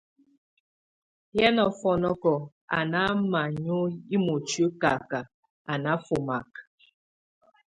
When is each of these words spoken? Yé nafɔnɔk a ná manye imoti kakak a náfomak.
Yé 1.37 1.47
nafɔnɔk 1.55 2.23
a 2.77 2.79
ná 2.91 3.01
manye 3.31 3.77
imoti 4.15 4.63
kakak 4.81 5.29
a 5.71 5.73
náfomak. 5.83 6.51